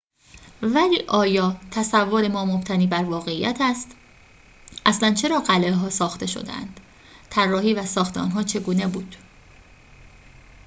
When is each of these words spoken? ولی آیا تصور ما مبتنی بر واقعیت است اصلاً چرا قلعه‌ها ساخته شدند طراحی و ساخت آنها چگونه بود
ولی 0.61 1.05
آیا 1.07 1.59
تصور 1.71 2.27
ما 2.27 2.45
مبتنی 2.45 2.87
بر 2.87 3.03
واقعیت 3.03 3.57
است 3.61 3.89
اصلاً 4.85 5.13
چرا 5.13 5.39
قلعه‌ها 5.39 5.89
ساخته 5.89 6.25
شدند 6.25 6.79
طراحی 7.29 7.73
و 7.73 7.85
ساخت 7.85 8.17
آنها 8.17 8.43
چگونه 8.43 8.87
بود 8.87 9.15